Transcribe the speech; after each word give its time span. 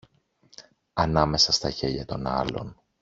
Ανάμεσα 0.93 1.51
στα 1.51 1.69
γέλια 1.69 2.05
των 2.05 2.27
άλλων 2.27 2.75